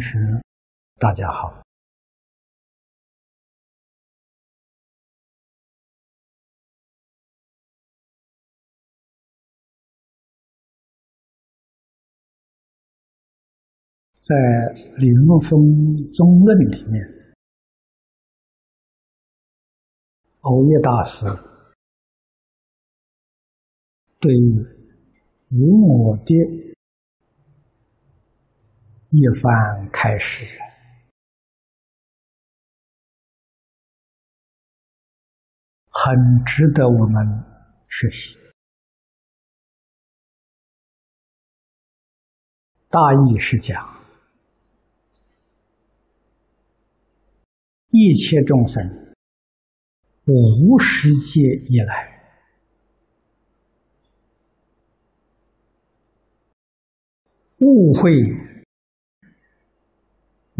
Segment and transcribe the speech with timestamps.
[0.00, 0.18] 各位同学，
[0.98, 1.62] 大家好。
[14.20, 14.34] 在
[14.98, 17.04] 《李若风中论》里面，
[20.40, 21.26] 欧耶大师
[24.18, 24.66] 对于
[25.50, 26.69] 无我的。
[29.12, 30.56] 一番开始，
[35.88, 37.26] 很值得我们
[37.88, 38.38] 学习。
[42.88, 44.00] 大意是讲，
[47.88, 49.12] 一切众生
[50.26, 52.32] 无世界以来，
[57.58, 58.59] 误会。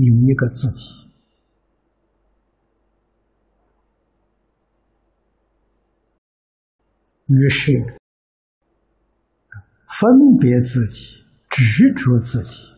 [0.02, 1.10] 有一个自己，
[7.26, 7.72] 于是
[9.88, 12.68] 分别自己，执着自己，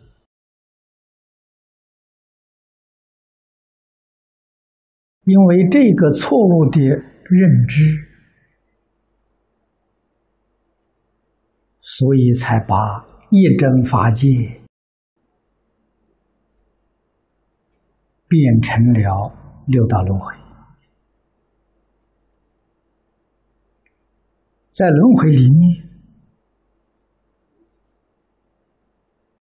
[5.25, 8.09] 因为这个错误的认知，
[11.81, 12.77] 所以才把
[13.31, 14.62] 一真法界。
[18.33, 19.31] 变成了
[19.67, 20.35] 六道轮回，
[24.71, 25.61] 在轮回里面，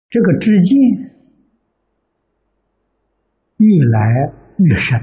[0.07, 0.77] 这个知见
[3.57, 4.99] 越来越深，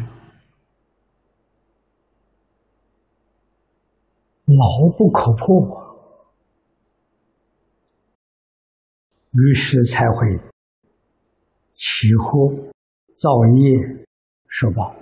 [4.47, 5.49] 牢不可破，
[9.33, 10.39] 于是才会
[11.73, 12.71] 起惑。
[13.17, 14.07] 造业
[14.49, 14.97] 受报，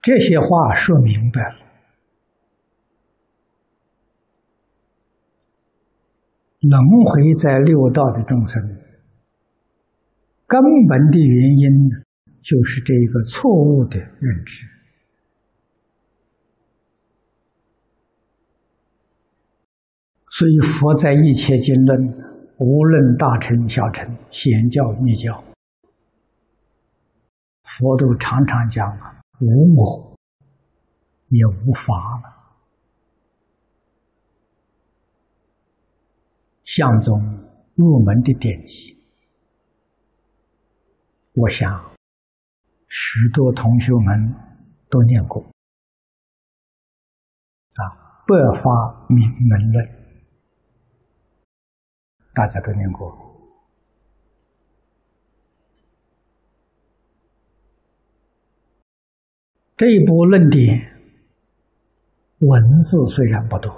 [0.00, 1.62] 这些话说明白了。
[6.60, 8.62] 轮回在六道的众生，
[10.46, 12.04] 根本的原因呢，
[12.40, 14.66] 就是这个错误的认知。
[20.30, 22.31] 所以佛在一切经论。
[22.62, 25.42] 无论大乘小乘，显教密教，
[27.64, 30.16] 佛都常常讲啊，无我，
[31.26, 32.32] 也无法了。
[36.62, 37.20] 相宗
[37.74, 38.96] 入门的典籍，
[41.32, 41.68] 我想
[42.86, 44.34] 许多同学们
[44.88, 45.42] 都念过
[47.74, 47.82] 啊，
[48.54, 49.84] 《百法明门论》。
[52.34, 53.30] 大家都念过
[59.76, 60.78] 这一部论点，
[62.38, 63.72] 文字虽然不多，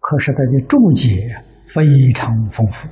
[0.00, 1.28] 可是它的注解
[1.68, 2.88] 非常丰富。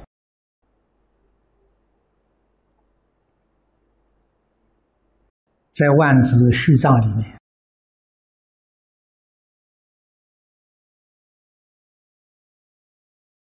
[5.73, 7.39] 在《万字序藏》里面。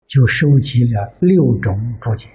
[0.09, 2.27] 就收集了六种注解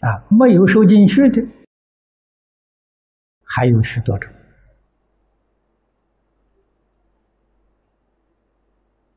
[0.00, 1.42] 啊，没有收进去的
[3.42, 4.30] 还有许多种。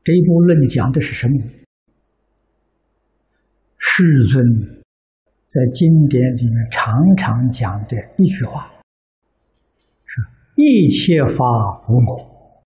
[0.02, 1.34] 这一部论讲的是什么？
[3.76, 4.42] 世尊
[5.44, 8.72] 在经典里面常常讲的一句话
[10.06, 10.41] 是。
[10.54, 11.44] 一切法
[11.88, 12.64] 无我，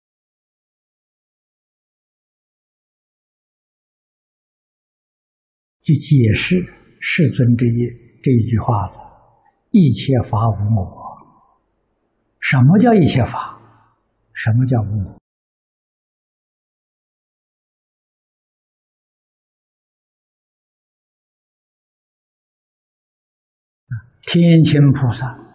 [5.82, 6.56] 就解释
[7.00, 7.78] 世尊这一
[8.22, 8.98] 这一句话了。
[9.70, 10.82] 一切法无我，
[12.40, 13.60] 什么叫一切法？
[14.32, 15.18] 什么叫无我？
[24.26, 25.47] 天亲菩萨。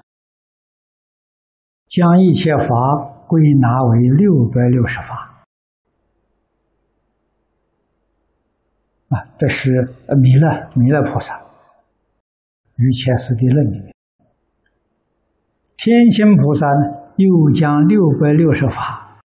[1.94, 2.66] 将一切法
[3.28, 5.46] 归纳为六百六十法
[9.10, 9.70] 啊，这是
[10.20, 11.40] 弥勒弥勒菩萨
[12.78, 13.94] 于切斯地论里面。
[15.78, 19.20] 天心菩萨呢，又将六百六十法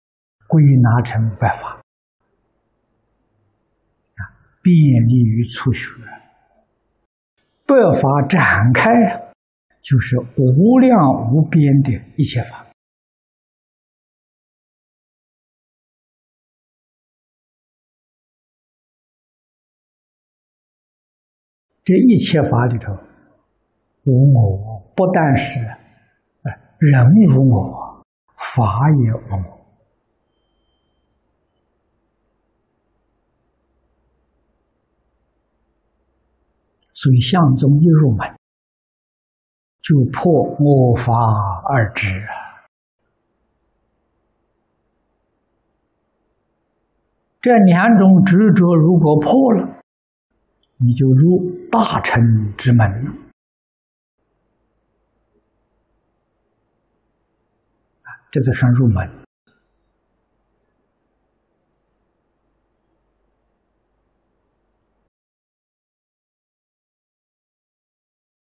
[0.49, 1.69] 归纳成百法
[4.17, 4.21] 啊，
[4.61, 4.75] 便
[5.07, 6.03] 利于初学。
[7.65, 8.91] 百法展开，
[9.81, 10.99] 就是无量
[11.33, 12.67] 无边的一切法。
[21.85, 22.93] 这一切法里头，
[24.07, 25.61] 无我，不但是，
[26.79, 27.07] 人
[27.37, 28.05] 无我，
[28.37, 29.57] 法也无我。
[36.93, 38.37] 所以相宗一入门，
[39.87, 41.13] 就破我法
[41.69, 42.67] 二执啊！
[47.41, 49.81] 这两种执着如果破了，
[50.79, 52.21] 你就入大乘
[52.57, 53.13] 之门了
[58.33, 59.09] 这就算入门。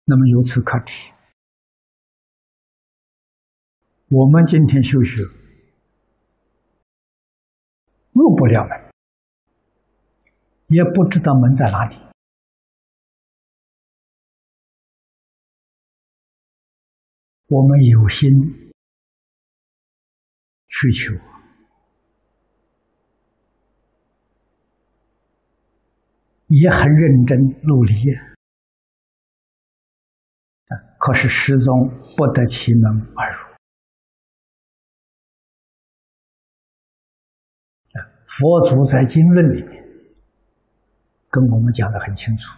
[0.06, 1.12] 那么由此可知，
[4.10, 5.22] 我们今天修学
[8.13, 8.92] 入不了门，
[10.68, 11.98] 也不知道门在哪里。
[17.48, 18.30] 我们有心
[20.68, 21.16] 去求，
[26.48, 27.94] 也很认真努力。
[31.00, 33.55] 可是始终不得其门而入。
[38.27, 39.83] 佛祖在经论里面
[41.30, 42.57] 跟我们讲的很清楚，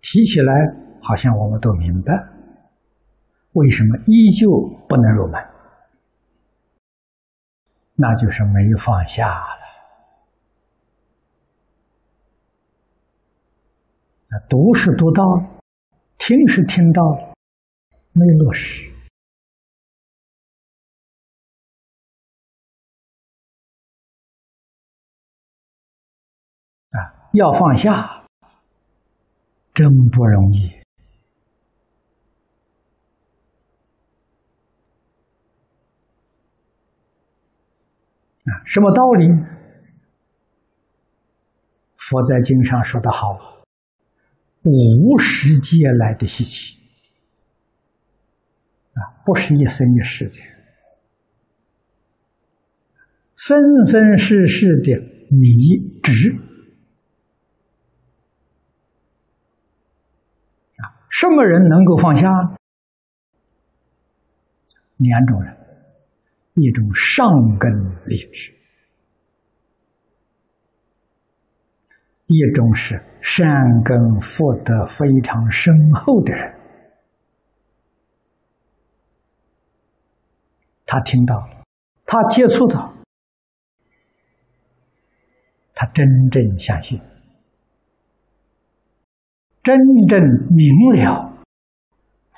[0.00, 0.54] 提起来
[1.02, 2.12] 好像我们都明白，
[3.52, 4.48] 为什么依旧
[4.88, 5.40] 不能入门？
[7.96, 9.64] 那就是没放下了。
[14.28, 15.50] 那读是读到了。
[16.16, 17.34] 听是听到了，
[18.12, 18.93] 没落实
[27.34, 28.26] 要放下，
[29.74, 30.68] 真不容易
[38.48, 38.62] 啊！
[38.64, 39.28] 什么道理？
[41.96, 43.64] 佛在经上说的好。
[44.62, 46.78] 无时劫来的习气
[48.92, 50.38] 啊，不是一生一世的，
[53.34, 54.98] 生生世世的
[55.28, 56.30] 迷执
[60.78, 61.03] 啊。
[61.16, 62.28] 什么人能够放下？
[64.96, 65.56] 两种人，
[66.54, 67.70] 一种上根
[68.06, 68.52] 立志。
[72.26, 73.46] 一种是善
[73.84, 76.52] 根福德非常深厚的人，
[80.84, 81.62] 他听到了，
[82.06, 82.92] 他接触到，
[85.74, 87.00] 他真正相信，
[89.64, 89.74] 真
[90.06, 91.32] 正明了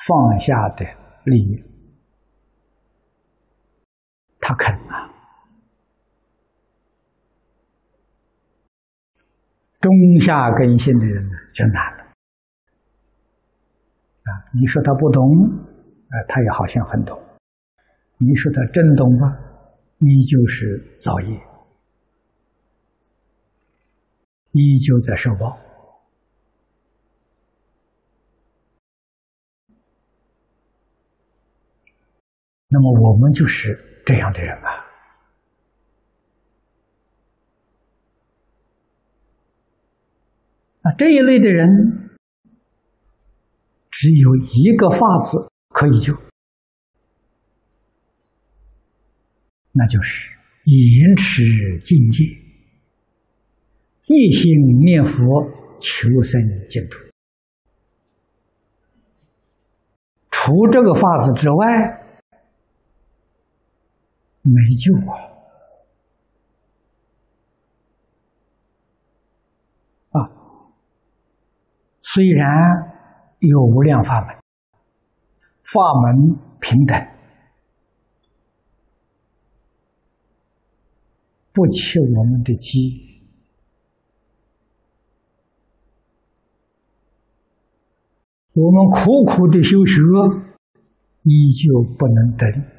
[0.06, 0.86] 放下的
[1.24, 1.64] 利益，
[4.40, 5.10] 他肯啊。
[9.80, 12.04] 中下根性的人呢，就难了。
[14.22, 15.22] 啊，你说他不懂，
[16.08, 17.16] 啊，他也好像很懂；
[18.18, 19.26] 你说他真懂吧，
[19.98, 21.40] 依旧是造业，
[24.52, 25.58] 依旧在受报。
[32.68, 34.84] 那么我们就是这样的人啊。
[40.82, 41.68] 啊，这一类的人，
[43.90, 46.14] 只有一个法子可以救，
[49.72, 51.42] 那就是延迟
[51.80, 52.22] 境界，
[54.06, 54.52] 一心
[54.84, 55.24] 念佛
[55.80, 56.98] 求生净土。
[60.30, 62.05] 除这个法子之外，
[64.46, 65.12] 没救啊！
[70.10, 70.16] 啊
[72.00, 72.48] 虽然
[73.40, 74.36] 有无量法门，
[75.62, 76.96] 法门平等，
[81.52, 83.22] 不切我们的机，
[88.54, 90.00] 我们苦苦的修学，
[91.24, 92.75] 依旧不能得力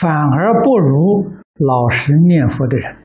[0.00, 2.96] 反而不如老实念佛的人。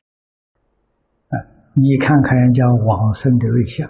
[1.74, 3.88] 你看看人家往生的瑞相，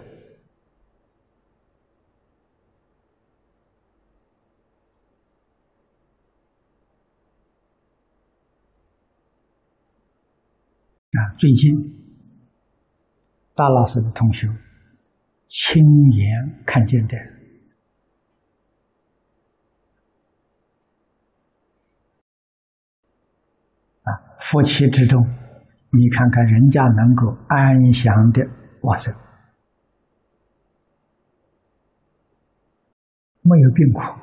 [11.12, 11.72] 啊，最近
[13.54, 14.46] 大老师的同学
[15.46, 17.37] 亲眼看见的。
[24.40, 25.20] 夫妻之中，
[25.90, 28.42] 你看看人家能够安详的
[28.82, 29.12] 往生，
[33.42, 34.14] 没有病苦。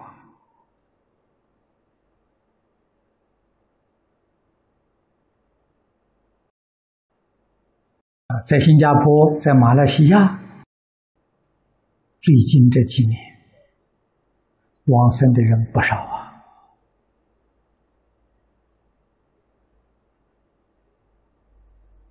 [8.45, 10.39] 在新加坡，在马来西亚，
[12.19, 13.19] 最近这几年，
[14.85, 16.34] 往生的人不少啊，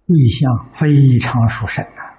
[0.06, 2.14] 对象非常殊胜啊。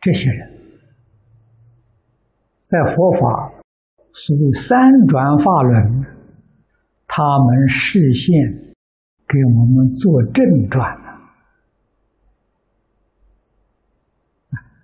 [0.00, 0.48] 这些人，
[2.64, 3.52] 在佛法。
[4.14, 6.04] 所谓三转法轮，
[7.06, 8.30] 他们视线
[9.26, 11.18] 给我们做正转了。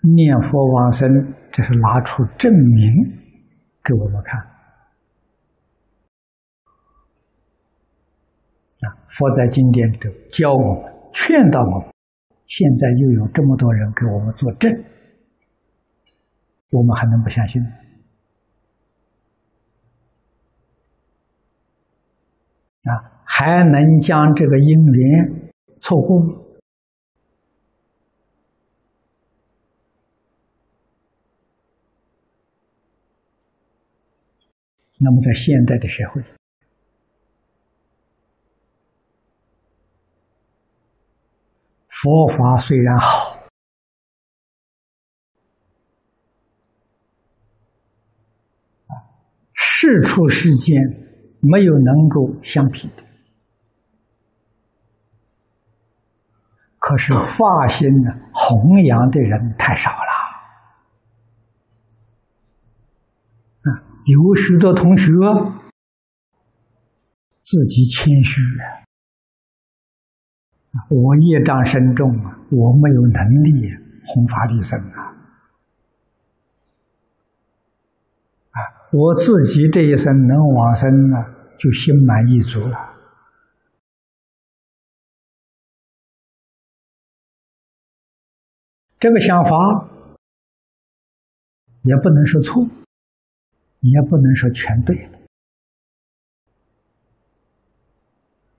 [0.00, 1.06] 念佛往生，
[1.52, 2.90] 这是拿出证明
[3.84, 4.57] 给我们看。
[8.80, 11.92] 啊，佛在经典里头教我们，劝导我们，
[12.46, 14.70] 现在又有这么多人给我们作证，
[16.70, 17.68] 我们还能不相信吗？
[22.84, 26.44] 啊，还能将这个因缘错过吗？
[35.00, 36.20] 那么，在现代的社会，
[42.02, 43.38] 佛法虽然好，
[49.54, 51.06] 事出世间。
[51.40, 53.04] 没有能够相比的，
[56.80, 60.10] 可是发心呢，弘扬的人太少了。
[63.62, 63.70] 啊，
[64.04, 65.12] 有许多同学
[67.38, 68.82] 自己谦虚啊，
[70.90, 73.52] 我业障深重啊，我没有能力
[74.04, 75.16] 弘法利生啊。
[78.50, 78.58] 啊
[78.92, 81.16] 我自己这一生能往生呢，
[81.58, 82.76] 就心满意足了。
[88.98, 89.56] 这个想法
[91.82, 92.62] 也不能说错，
[93.80, 95.08] 也不能说全对。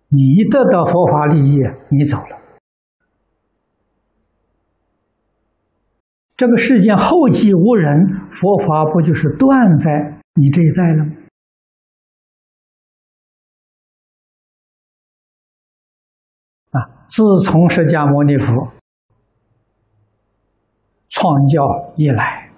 [0.09, 1.57] 你得到佛法利益，
[1.89, 2.39] 你走了。
[6.35, 10.19] 这个世间后继无人，佛法不就是断在？
[10.35, 11.11] 你这一代了吗？
[16.71, 17.05] 啊！
[17.07, 18.71] 自从释迦牟尼佛
[21.09, 21.61] 创教
[21.97, 22.49] 以来，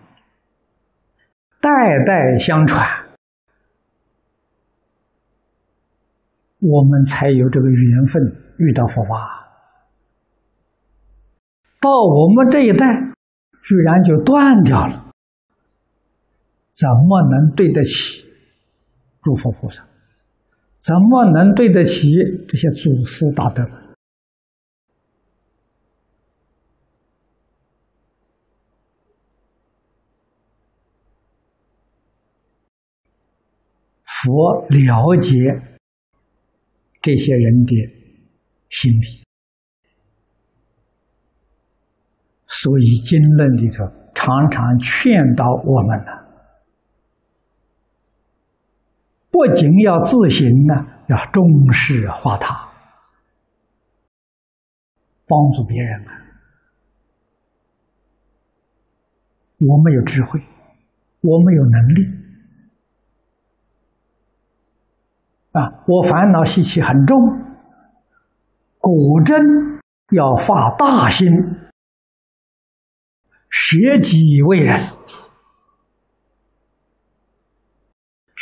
[1.60, 1.72] 代
[2.06, 2.86] 代相传，
[6.62, 8.22] 我们才有这个缘分
[8.58, 9.16] 遇到佛法。
[11.82, 12.86] 到我们这一代，
[13.64, 15.12] 居然就断掉了。
[16.72, 18.24] 怎么能对得起
[19.22, 19.84] 诸佛菩萨？
[20.80, 22.08] 怎么能对得起
[22.48, 23.64] 这些祖师大德？
[34.04, 35.71] 佛了解
[37.02, 37.76] 这些人的
[38.70, 39.24] 心理，
[42.46, 46.12] 所以经论里头常常劝导我们呢。
[49.32, 50.76] 不仅要自行呢，
[51.08, 52.54] 要重视化他，
[55.26, 56.12] 帮助别人啊！
[59.58, 60.40] 我没有智慧，
[61.22, 62.21] 我没有能力
[65.52, 65.84] 啊！
[65.88, 67.18] 我烦恼习气很重，
[68.80, 69.38] 果真
[70.14, 71.28] 要发大心，
[73.50, 74.90] 舍己为人。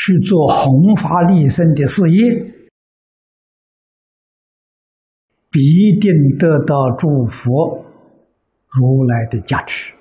[0.02, 2.34] 去做弘法利生的事业，
[5.52, 5.60] 必
[6.00, 7.86] 定得到诸佛
[8.70, 9.94] 如来的加持。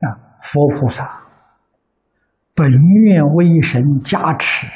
[0.00, 1.26] 啊，佛菩萨
[2.54, 2.70] 本
[3.04, 4.66] 愿为神加持，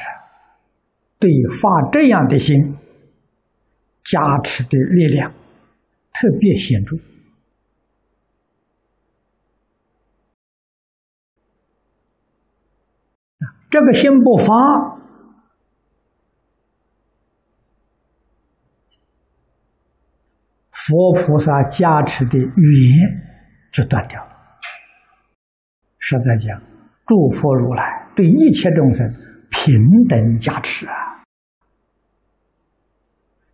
[1.19, 1.29] 对
[1.61, 2.77] 发这样的心。
[4.05, 5.31] 加持的力量
[6.11, 6.97] 特别显著。
[13.69, 14.53] 这个心不发，
[20.69, 23.07] 佛菩萨加持的语言
[23.71, 24.32] 就断掉了。
[26.05, 26.61] 实在讲，
[27.05, 29.09] 诸佛如来对一切众生
[29.49, 29.73] 平
[30.09, 31.23] 等加持啊！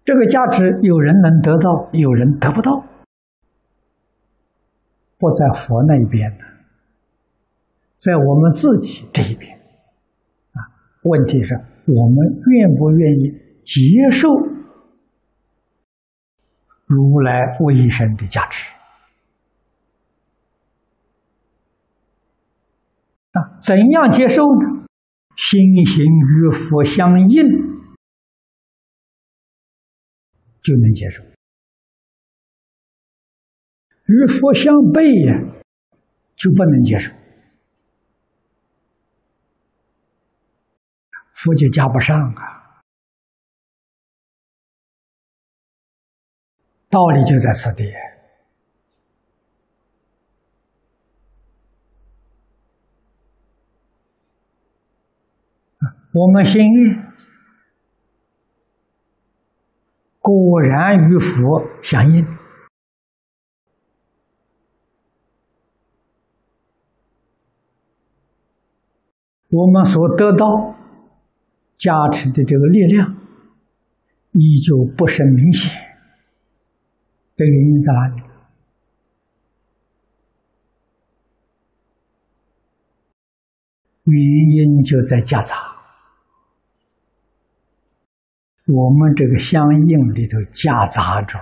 [0.04, 2.84] 这个加持，有人能得到，有人得不到，
[5.20, 6.46] 不在佛那一边呢，
[7.98, 9.56] 在我们自己这一边。
[10.54, 10.58] 啊
[11.04, 13.32] 问题是我们愿不愿意
[13.64, 14.28] 接受
[16.88, 18.79] 如来威神的加持？
[23.32, 24.88] 啊，怎样接受呢？
[25.36, 27.44] 心行与佛相应，
[30.62, 31.24] 就能接受；
[34.06, 35.34] 与佛相背呀，
[36.36, 37.14] 就不能接受。
[41.34, 42.82] 佛就加不上啊，
[46.90, 47.94] 道理就在此地。
[56.12, 56.64] 我们心
[60.20, 62.26] 果然与佛相应，
[69.50, 70.76] 我们所得到。
[71.80, 73.16] 加持的这个力量
[74.34, 75.82] 依旧不甚明显，
[77.38, 78.22] 原因在哪里？
[84.04, 84.22] 原
[84.58, 85.56] 因就在夹杂，
[88.72, 91.38] 我们这个相应里头夹杂着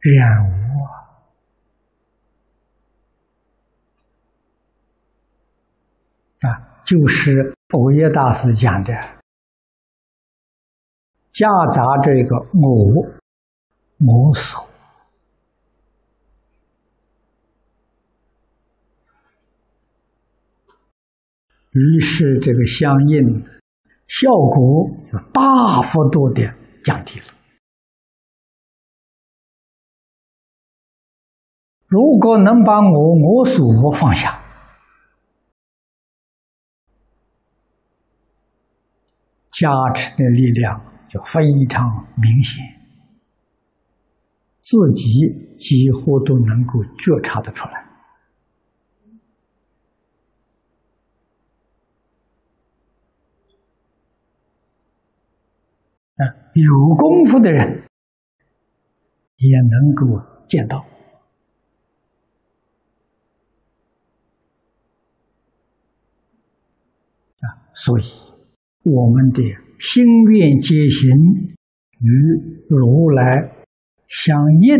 [0.00, 0.52] 染污
[6.40, 7.54] 啊，啊就是。
[7.74, 8.92] 欧耶大师讲的，
[11.32, 12.70] 夹杂这个我、
[13.98, 14.70] 我所，
[21.72, 23.44] 于是这个相应
[24.16, 27.26] 效果就大幅度的降低了。
[31.88, 34.40] 如果能把我、我所放下。
[39.48, 41.84] 加持的力量就非常
[42.16, 42.64] 明显，
[44.60, 47.83] 自己几乎都能够觉察得出来。
[56.16, 56.22] 啊，
[56.54, 57.88] 有功夫的人
[59.36, 60.06] 也能够
[60.46, 60.78] 见到
[67.40, 68.04] 啊，所以。
[68.86, 69.42] 我们的
[69.80, 71.08] 心愿皆行
[72.00, 73.50] 与如来
[74.06, 74.76] 相应，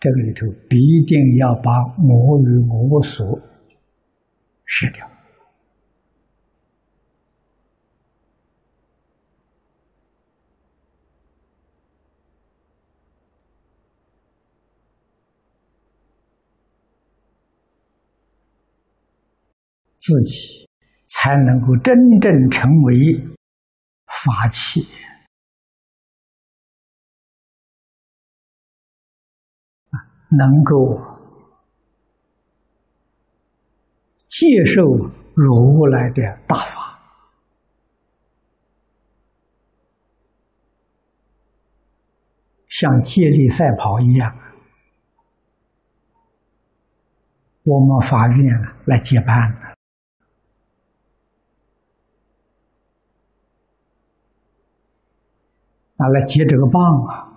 [0.00, 1.70] 这个里头必定要把
[2.02, 2.56] 我与
[2.90, 3.38] 我所
[4.64, 5.06] 舍掉，
[20.02, 20.60] 自己。
[21.14, 22.94] 才能够真正成为
[24.06, 24.80] 法器，
[30.30, 30.98] 能够
[34.26, 34.82] 接受
[35.34, 36.98] 如来的大法，
[42.68, 44.34] 像接力赛跑一样，
[47.64, 49.76] 我们法院来接班。
[56.02, 57.30] 拿来接这个棒啊！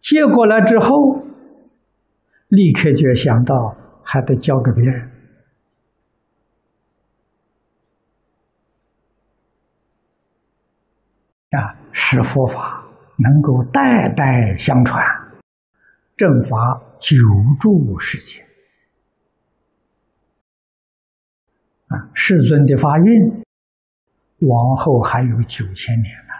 [0.00, 1.22] 接过来之后，
[2.48, 5.08] 立刻就想到还得交给别人
[11.50, 12.84] 啊，使佛法
[13.18, 15.00] 能够代代相传，
[16.16, 17.14] 正法久
[17.60, 18.44] 住世间
[21.86, 23.44] 啊，世尊的法运。
[24.40, 26.34] 往后还有九千年呢。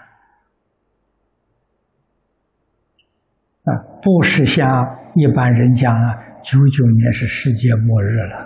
[3.64, 4.66] 啊，不是像
[5.14, 8.36] 一般人讲啊，九九年是世界末日了。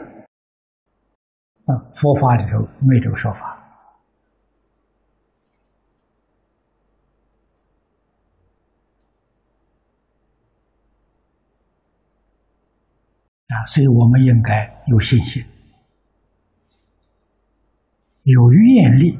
[1.67, 3.61] 啊，佛法里头没这个说法。
[13.49, 15.43] 啊，所以我们应该有信心。
[18.25, 19.19] 有愿力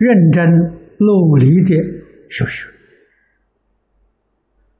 [0.00, 0.48] 认真
[0.98, 1.76] 努力的
[2.30, 2.72] 修学，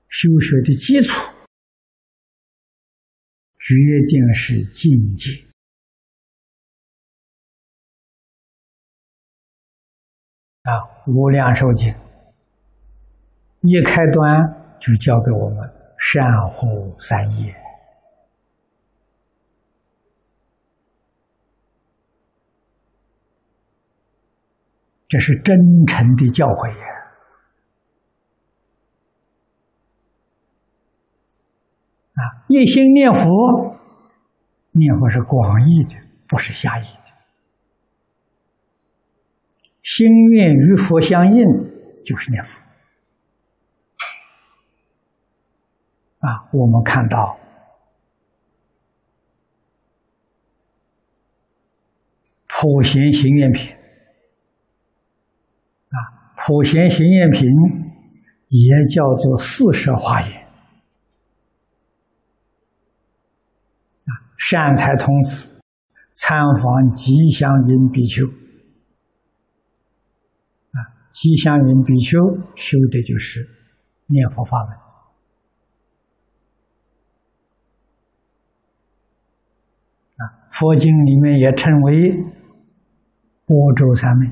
[0.09, 1.12] 修学的基础
[3.59, 3.74] 决
[4.09, 5.44] 定是境界
[10.62, 10.72] 啊，
[11.12, 11.92] 《无量寿经》
[13.61, 15.80] 一开端就教给我们。
[16.02, 17.54] 善护三业，
[25.11, 26.87] 这是真诚的教诲呀！
[32.14, 33.27] 啊，一心念佛，
[34.70, 35.96] 念佛是广义的，
[36.29, 37.11] 不是狭义的。
[39.83, 41.44] 心愿与佛相应，
[42.05, 42.62] 就是念佛。
[46.20, 47.37] 啊，我们看到
[52.46, 53.75] 普贤行愿品，
[56.50, 57.48] 普贤行愿品
[58.48, 60.42] 也叫做四摄华严
[64.02, 65.60] 啊，善财童子
[66.12, 68.26] 参访吉祥云比丘。
[70.72, 72.18] 啊，吉祥云比丘
[72.56, 73.48] 修的就是
[74.06, 74.76] 念佛法门。
[80.50, 82.10] 佛经里面也称为
[83.46, 84.26] 波州三昧，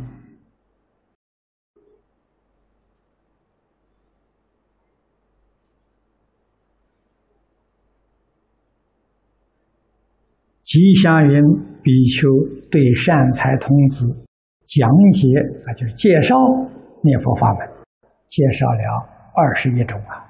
[10.69, 11.43] 吉祥云
[11.83, 12.29] 比丘
[12.71, 14.05] 对善财童子
[14.67, 15.27] 讲解
[15.65, 16.37] 啊，就是介绍
[17.03, 17.67] 念佛法门，
[18.27, 18.83] 介绍了
[19.35, 20.29] 二十一种啊。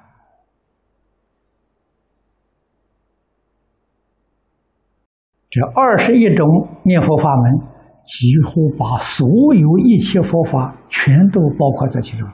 [5.49, 6.47] 这二十一种
[6.85, 7.59] 念佛法门，
[8.05, 12.25] 几乎把所有一切佛法全都包括在其中。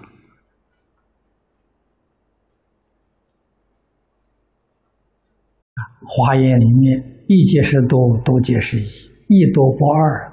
[5.74, 8.86] 啊，华严里面一解释多，多解释一，
[9.28, 10.32] 一多不二。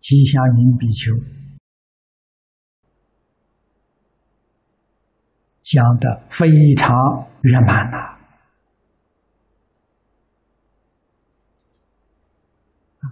[0.00, 1.14] 吉祥云比丘
[5.62, 6.92] 讲的非常
[7.42, 8.18] 圆满呐。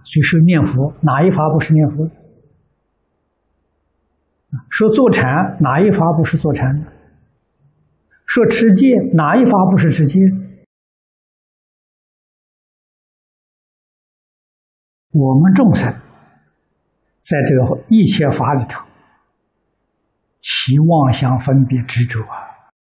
[0.03, 2.09] 所以说念佛哪一法不是念佛？
[4.69, 5.25] 说坐禅
[5.61, 6.67] 哪一法不是坐禅？
[8.33, 10.17] 说持戒哪一法不是持戒？
[15.11, 15.91] 我们众生
[17.19, 18.87] 在这个一切法里头，
[20.39, 22.71] 其妄想分别执着啊。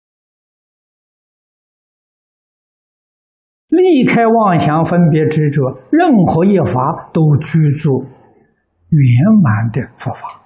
[3.70, 8.04] 离开妄想分别执着，任何一法都居住
[8.88, 10.39] 圆满的佛法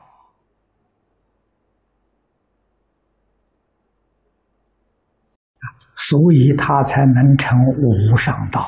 [6.06, 8.60] 所以他才能成无上道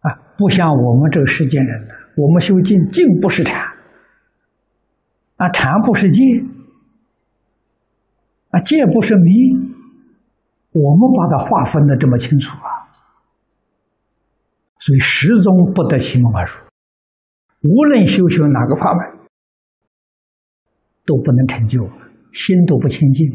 [0.00, 0.14] 啊！
[0.36, 3.60] 不像我们这个世间人呢，我们修静，静不是禅
[5.36, 6.22] 啊，禅不是戒。
[8.50, 9.32] 啊，戒不是迷，
[10.70, 12.68] 我们把它划分的这么清楚啊，
[14.78, 16.52] 所以始终不得其门而入。
[17.62, 19.21] 无论修学哪个法门，
[21.04, 21.82] 都不能成就，
[22.32, 23.26] 心都不清净。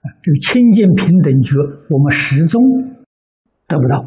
[0.00, 1.56] 啊，这个清净平等觉，
[1.90, 2.62] 我们始终
[3.66, 4.04] 得不到。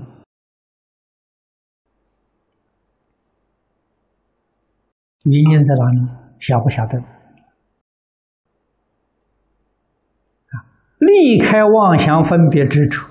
[5.23, 5.99] 原因在哪里？
[6.39, 6.97] 晓不晓得？
[10.49, 10.55] 啊，
[10.97, 13.07] 离开妄想分别之处，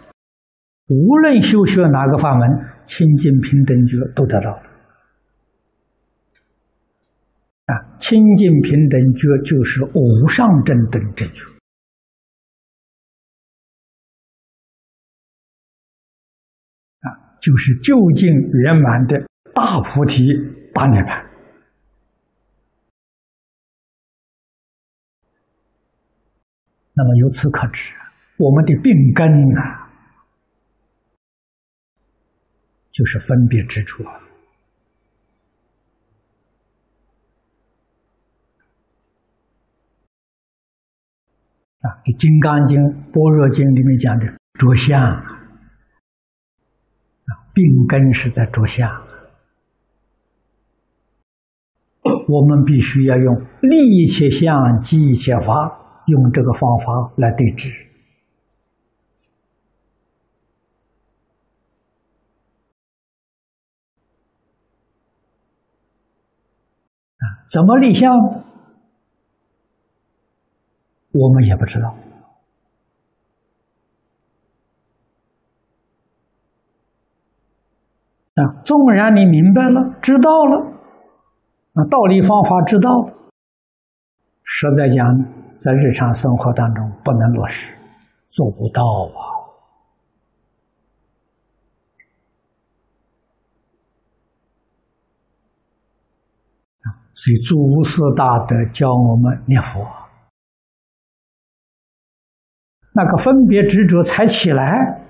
[0.88, 2.48] 无论修学哪个法门，
[2.84, 4.69] 清净平等觉都得到了。
[7.70, 11.44] 啊，清净平等觉就是无上正等正觉，
[17.00, 17.06] 啊，
[17.40, 20.24] 就是究竟圆满的大菩提
[20.74, 21.24] 大涅槃。
[26.92, 27.94] 那么由此可知，
[28.37, 29.88] 我们的病根啊，
[32.90, 34.19] 就是分别之处啊。
[41.80, 42.78] 啊，《这金刚经》
[43.10, 44.26] 《般若经》里面讲的
[44.58, 45.24] 着相啊，
[47.54, 48.86] 病根是在着相，
[52.04, 57.86] 我们必须要用立一切相，即一切法，用这个方法来对治。
[67.16, 68.12] 啊，怎么立相？
[71.20, 71.94] 我们也不知道。
[78.37, 80.72] 啊，纵然你明白了、知道了，
[81.72, 82.88] 那道理方法知道，
[84.42, 85.04] 实在讲，
[85.59, 87.76] 在日常生活当中不能落实，
[88.26, 89.28] 做不到啊。
[97.12, 99.85] 所以诸事大德教我们念佛，
[103.00, 105.08] 那个分别执着才起来。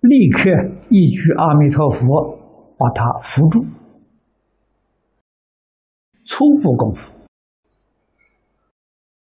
[0.00, 0.48] 立刻
[0.88, 2.38] 一句阿弥陀佛，
[2.78, 3.62] 把它扶住。
[6.24, 7.18] 初步功夫，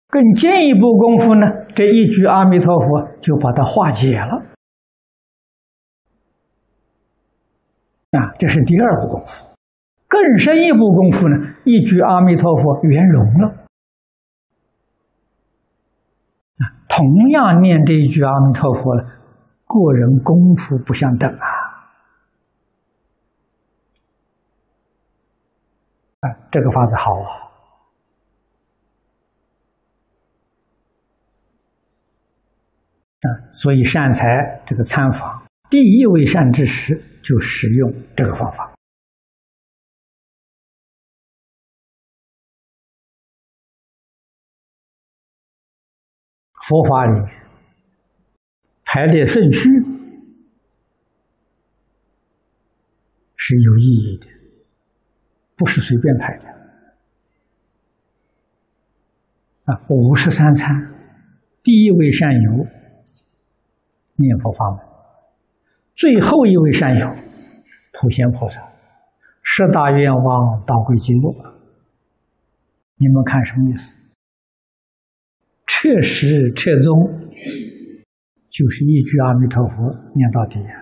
[0.09, 1.47] 更进一步功夫呢？
[1.73, 4.33] 这一句阿弥陀佛就把它化解了。
[8.11, 9.47] 啊，这是第二步功夫。
[10.07, 11.35] 更深一步功夫呢？
[11.63, 13.47] 一句阿弥陀佛圆融了。
[16.57, 16.63] 啊，
[16.95, 19.03] 同样念这一句阿弥陀佛了。
[19.67, 21.47] 个人功夫不相等啊！
[26.21, 27.27] 啊，这个法子好啊！
[33.21, 38.74] 啊，所以善财这个参访，第一位善知识就使用这个方法。
[46.67, 47.45] 佛法里面。
[48.87, 49.67] 排列顺序
[53.35, 54.27] 是有意义的，
[55.57, 56.47] 不是随便排的。
[59.65, 60.71] 啊，五十三参，
[61.61, 62.65] 第一位善友
[64.15, 64.79] 念佛法门，
[65.93, 67.13] 最后一位善友
[67.91, 68.61] 普贤菩萨，
[69.41, 71.33] 十大愿望导归经络，
[72.95, 74.04] 你们看什么意思？
[75.65, 77.25] 彻实彻宗。
[78.47, 79.83] 就是一句阿弥陀佛
[80.15, 80.79] 念到底呀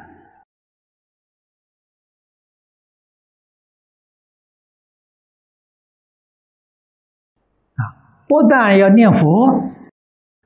[7.73, 7.81] 啊！
[8.27, 9.25] 不但要念佛，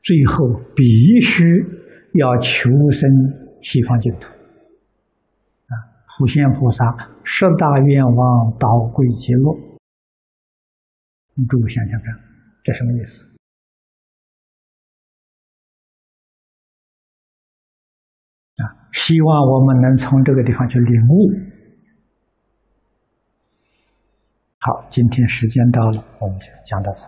[0.02, 1.43] 最后必须
[2.13, 3.10] 要求生
[3.62, 4.32] 西方净土
[5.67, 5.76] 啊！
[6.17, 6.86] 普贤菩萨
[7.26, 9.54] 十大愿望导归极乐，
[11.34, 12.13] 你诸位想想看，
[12.63, 13.37] 这什么意思？
[18.58, 21.32] 啊，希望我们能从这个地方去领悟。
[24.60, 27.08] 好，今天时间到了，我们就讲到此。